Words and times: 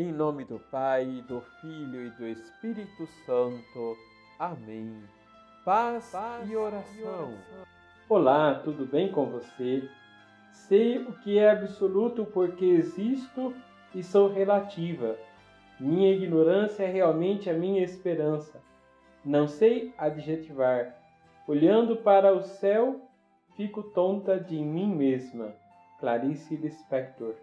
Em 0.00 0.12
nome 0.12 0.44
do 0.44 0.60
Pai, 0.60 1.24
do 1.26 1.40
Filho 1.60 2.06
e 2.06 2.10
do 2.10 2.24
Espírito 2.28 3.04
Santo. 3.26 3.96
Amém. 4.38 5.02
Paz, 5.64 6.10
Paz 6.12 6.48
e, 6.48 6.54
oração. 6.54 6.94
e 6.96 7.02
oração. 7.02 7.34
Olá, 8.08 8.60
tudo 8.62 8.86
bem 8.86 9.10
com 9.10 9.26
você? 9.26 9.90
Sei 10.52 10.98
o 10.98 11.12
que 11.14 11.36
é 11.40 11.50
absoluto 11.50 12.24
porque 12.24 12.64
existo 12.64 13.52
e 13.92 14.04
sou 14.04 14.32
relativa. 14.32 15.16
Minha 15.80 16.12
ignorância 16.12 16.84
é 16.84 16.86
realmente 16.92 17.50
a 17.50 17.54
minha 17.54 17.82
esperança. 17.82 18.62
Não 19.24 19.48
sei 19.48 19.92
adjetivar. 19.98 20.94
Olhando 21.44 21.96
para 21.96 22.32
o 22.32 22.40
céu, 22.40 23.00
fico 23.56 23.82
tonta 23.82 24.38
de 24.38 24.60
mim 24.60 24.94
mesma. 24.94 25.52
Clarice 25.98 26.54
Lispector 26.54 27.34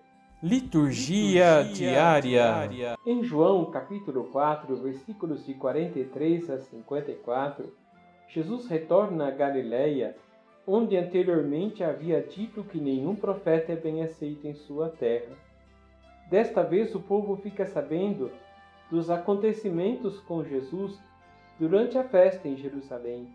Liturgia, 0.46 1.61
Liturgia 1.61 1.73
diária. 1.73 2.21
diária. 2.21 2.98
Em 3.04 3.23
João, 3.23 3.66
capítulo 3.66 4.25
4, 4.25 4.75
versículos 4.75 5.43
de 5.43 5.56
43 5.56 6.51
a 6.51 6.60
54, 6.60 7.74
Jesus 8.28 8.68
retorna 8.68 9.28
a 9.28 9.32
Galiléia, 9.32 10.15
onde 10.68 10.96
anteriormente 10.96 11.84
havia 11.84 12.21
dito 12.21 12.64
que 12.64 12.79
nenhum 12.79 13.15
profeta 13.15 13.71
é 13.71 13.75
bem 13.75 14.04
aceito 14.04 14.47
em 14.47 14.54
sua 14.54 14.87
terra. 14.87 15.36
Desta 16.29 16.62
vez 16.62 16.93
o 16.93 17.00
povo 17.00 17.36
fica 17.37 17.65
sabendo 17.65 18.29
dos 18.92 19.09
acontecimentos 19.09 20.20
com 20.20 20.43
Jesus 20.43 21.01
durante 21.59 21.98
a 21.98 22.04
festa 22.04 22.48
em 22.48 22.56
Jerusalém, 22.56 23.28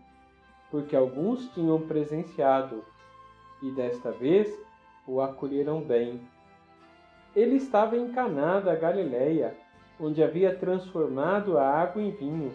porque 0.71 0.95
alguns 0.95 1.49
tinham 1.49 1.81
presenciado, 1.81 2.85
e 3.61 3.69
desta 3.71 4.13
vez 4.13 4.57
o 5.05 5.19
acolheram 5.19 5.81
bem. 5.81 6.21
Ele 7.35 7.55
estava 7.55 7.95
em 7.95 8.11
Caná 8.11 8.59
da 8.59 8.75
Galileia, 8.75 9.55
onde 9.99 10.21
havia 10.21 10.53
transformado 10.53 11.57
a 11.57 11.65
água 11.65 12.01
em 12.01 12.11
vinho. 12.11 12.51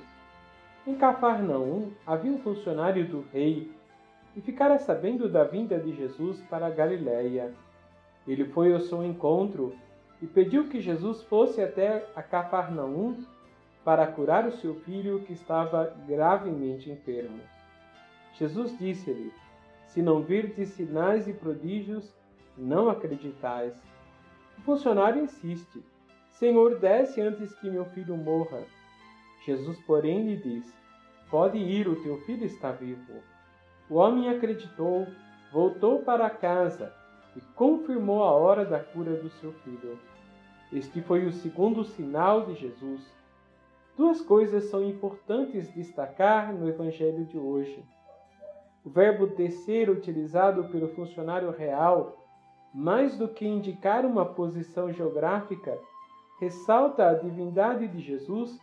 Em 0.86 0.94
Cafarnaum 0.94 1.92
havia 2.06 2.30
um 2.30 2.38
funcionário 2.38 3.08
do 3.08 3.24
rei 3.32 3.72
e 4.36 4.40
ficara 4.42 4.78
sabendo 4.78 5.28
da 5.30 5.44
vinda 5.44 5.78
de 5.78 5.92
Jesus 5.94 6.40
para 6.50 6.66
a 6.66 6.70
Galileia. 6.70 7.54
Ele 8.28 8.44
foi 8.44 8.72
ao 8.74 8.80
seu 8.80 9.02
encontro 9.02 9.74
e 10.20 10.26
pediu 10.26 10.68
que 10.68 10.80
Jesus 10.80 11.22
fosse 11.22 11.62
até 11.62 12.06
a 12.14 12.22
Cafarnaum 12.22 13.16
para 13.82 14.06
curar 14.06 14.46
o 14.46 14.52
seu 14.52 14.74
filho 14.80 15.20
que 15.20 15.32
estava 15.32 15.96
gravemente 16.06 16.90
enfermo. 16.90 17.40
Jesus 18.34 18.76
disse-lhe: 18.78 19.32
Se 19.86 20.02
não 20.02 20.20
virdes 20.20 20.68
sinais 20.70 21.26
e 21.26 21.32
prodígios, 21.32 22.12
não 22.58 22.90
acreditais. 22.90 23.74
O 24.58 24.62
funcionário 24.62 25.22
insiste: 25.22 25.84
Senhor, 26.30 26.78
desce 26.78 27.20
antes 27.20 27.54
que 27.58 27.70
meu 27.70 27.84
filho 27.86 28.16
morra. 28.16 28.62
Jesus, 29.44 29.78
porém, 29.86 30.26
lhe 30.26 30.36
diz: 30.36 30.74
Pode 31.30 31.58
ir, 31.58 31.88
o 31.88 32.02
teu 32.02 32.18
filho 32.22 32.44
está 32.44 32.72
vivo. 32.72 33.22
O 33.88 33.94
homem 33.94 34.28
acreditou, 34.28 35.06
voltou 35.52 36.02
para 36.02 36.28
casa 36.28 36.92
e 37.36 37.40
confirmou 37.54 38.24
a 38.24 38.32
hora 38.32 38.64
da 38.64 38.80
cura 38.80 39.14
do 39.16 39.30
seu 39.30 39.52
filho. 39.52 39.98
Este 40.72 41.00
foi 41.00 41.24
o 41.24 41.32
segundo 41.32 41.84
sinal 41.84 42.46
de 42.46 42.54
Jesus. 42.54 43.00
Duas 43.96 44.20
coisas 44.20 44.64
são 44.64 44.84
importantes 44.84 45.72
destacar 45.72 46.52
no 46.52 46.68
Evangelho 46.68 47.24
de 47.24 47.38
hoje. 47.38 47.82
O 48.84 48.90
verbo 48.90 49.26
descer, 49.26 49.88
utilizado 49.88 50.64
pelo 50.68 50.88
funcionário 50.88 51.50
real, 51.50 52.25
mais 52.76 53.16
do 53.16 53.26
que 53.26 53.46
indicar 53.46 54.04
uma 54.04 54.26
posição 54.26 54.92
geográfica, 54.92 55.78
ressalta 56.38 57.08
a 57.08 57.14
divindade 57.14 57.88
de 57.88 58.00
Jesus 58.00 58.60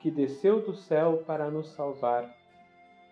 que 0.00 0.10
desceu 0.10 0.60
do 0.60 0.74
céu 0.74 1.24
para 1.26 1.50
nos 1.50 1.68
salvar. 1.68 2.30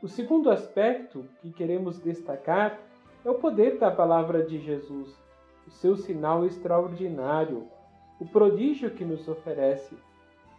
O 0.03 0.09
segundo 0.09 0.51
aspecto 0.51 1.25
que 1.41 1.51
queremos 1.51 1.99
destacar 1.99 2.79
é 3.25 3.31
o 3.31 3.37
poder 3.37 3.79
da 3.79 3.91
palavra 3.91 4.45
de 4.45 4.59
Jesus, 4.59 5.19
o 5.67 5.71
seu 5.71 5.97
sinal 5.97 6.45
extraordinário, 6.45 7.67
o 8.21 8.27
prodígio 8.27 8.91
que 8.91 9.07
nos 9.07 9.27
oferece. 9.27 9.97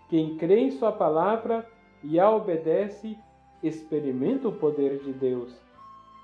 Quem 0.10 0.38
crê 0.38 0.62
em 0.62 0.72
Sua 0.72 0.92
palavra 0.92 1.70
e 2.04 2.20
a 2.20 2.32
obedece, 2.32 3.16
experimenta 3.62 4.48
o 4.48 4.58
poder 4.58 5.04
de 5.04 5.14
Deus. 5.14 5.56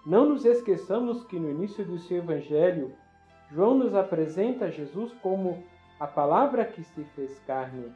Não 0.03 0.27
nos 0.27 0.43
esqueçamos 0.43 1.23
que 1.25 1.39
no 1.39 1.51
início 1.51 1.85
do 1.85 1.99
seu 1.99 2.17
Evangelho, 2.17 2.95
João 3.51 3.75
nos 3.75 3.95
apresenta 3.95 4.71
Jesus 4.71 5.11
como 5.21 5.63
a 5.99 6.05
palavra 6.05 6.63
que 6.65 6.83
se 6.83 7.03
fez 7.15 7.39
carne. 7.47 7.91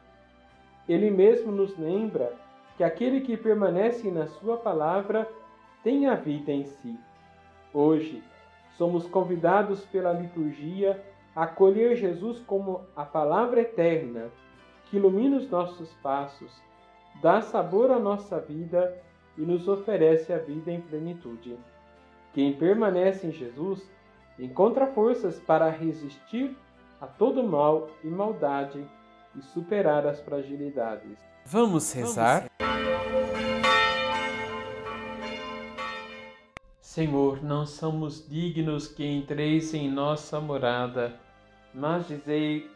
Ele 0.88 1.10
mesmo 1.10 1.52
nos 1.52 1.76
lembra 1.78 2.32
que 2.76 2.84
aquele 2.84 3.20
que 3.20 3.36
permanece 3.36 4.10
na 4.10 4.26
Sua 4.26 4.56
palavra 4.56 5.28
tem 5.82 6.06
a 6.06 6.14
vida 6.14 6.50
em 6.50 6.64
si. 6.64 6.98
Hoje, 7.72 8.22
somos 8.76 9.06
convidados 9.06 9.84
pela 9.86 10.12
liturgia 10.12 11.02
a 11.34 11.44
acolher 11.44 11.96
Jesus 11.96 12.40
como 12.40 12.82
a 12.96 13.04
palavra 13.04 13.60
eterna 13.60 14.30
que 14.84 14.96
ilumina 14.96 15.36
os 15.36 15.48
nossos 15.48 15.92
passos, 15.94 16.52
dá 17.22 17.40
sabor 17.40 17.90
à 17.90 17.98
nossa 17.98 18.38
vida 18.40 18.96
e 19.36 19.40
nos 19.40 19.66
oferece 19.66 20.32
a 20.32 20.38
vida 20.38 20.70
em 20.70 20.80
plenitude. 20.80 21.58
Quem 22.32 22.52
permanece 22.52 23.26
em 23.26 23.32
Jesus 23.32 23.88
encontra 24.38 24.86
forças 24.88 25.38
para 25.40 25.70
resistir 25.70 26.56
a 27.00 27.06
todo 27.06 27.42
mal 27.42 27.88
e 28.02 28.08
maldade 28.08 28.84
e 29.36 29.42
superar 29.42 30.06
as 30.06 30.20
fragilidades. 30.20 31.18
Vamos 31.44 31.92
rezar? 31.92 32.46
Senhor, 36.80 37.42
não 37.42 37.66
somos 37.66 38.26
dignos 38.28 38.86
que 38.86 39.04
entreis 39.04 39.74
em 39.74 39.90
nossa 39.90 40.40
morada, 40.40 41.18
mas 41.74 42.06
dizei 42.06 42.70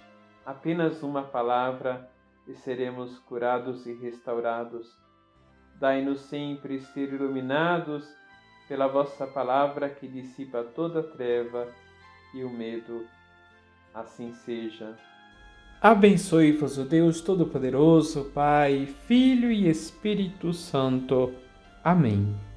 apenas 0.44 1.02
uma 1.02 1.22
palavra 1.22 2.10
e 2.46 2.54
seremos 2.54 3.18
curados 3.20 3.86
e 3.86 3.94
restaurados. 3.94 4.98
Dai-nos 5.76 6.22
sempre 6.22 6.80
ser 6.80 7.12
iluminados 7.12 8.08
pela 8.68 8.86
vossa 8.86 9.26
palavra 9.26 9.88
que 9.88 10.06
dissipa 10.06 10.62
toda 10.62 11.02
treva 11.02 11.66
e 12.34 12.44
o 12.44 12.50
medo. 12.50 13.06
Assim 13.94 14.32
seja. 14.34 14.96
Abençoe-vos 15.80 16.76
o 16.76 16.84
Deus 16.84 17.20
Todo-Poderoso, 17.20 18.30
Pai, 18.34 18.86
Filho 19.06 19.50
e 19.50 19.68
Espírito 19.68 20.52
Santo. 20.52 21.32
Amém. 21.82 22.47